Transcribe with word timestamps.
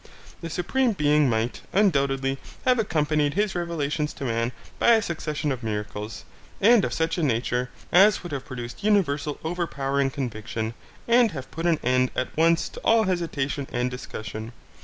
The 0.41 0.49
Supreme 0.49 0.93
Being 0.93 1.29
might, 1.29 1.61
undoubtedly, 1.73 2.39
have 2.65 2.79
accompanied 2.79 3.35
his 3.35 3.53
revelations 3.53 4.13
to 4.13 4.23
man 4.23 4.51
by 4.79 4.93
such 4.95 4.99
a 4.99 5.01
succession 5.03 5.51
of 5.51 5.61
miracles, 5.61 6.25
and 6.59 6.83
of 6.83 6.91
such 6.91 7.19
a 7.19 7.21
nature, 7.23 7.69
as 7.91 8.23
would 8.23 8.31
have 8.31 8.43
produced 8.45 8.83
universal 8.83 9.39
overpowering 9.43 10.09
conviction 10.09 10.73
and 11.07 11.33
have 11.33 11.51
put 11.51 11.67
an 11.67 11.77
end 11.83 12.09
at 12.15 12.35
once 12.35 12.67
to 12.69 12.79
all 12.79 13.03
hesitation 13.03 13.67
and 13.71 13.91
discussion. 13.91 14.53